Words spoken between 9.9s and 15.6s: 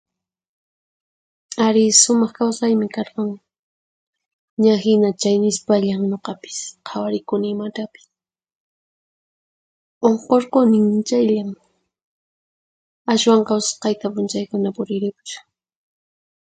Unqurqunin, chayllan! Ashwanqa usqhayta p'unchaykuna puriripushan.